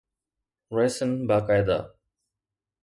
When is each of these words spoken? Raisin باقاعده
Raisin 0.71 1.27
باقاعده 1.27 1.93